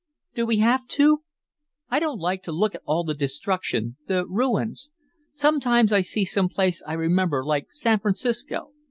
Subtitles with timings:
[0.33, 1.21] Do we have to?
[1.91, 4.89] I don't like to look at all the destruction, the ruins.
[5.31, 8.71] Sometimes I see some place I remember, like San Francisco.